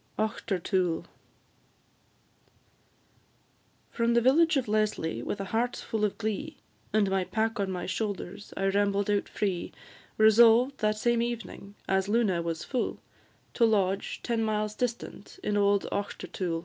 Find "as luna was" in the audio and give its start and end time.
11.87-12.63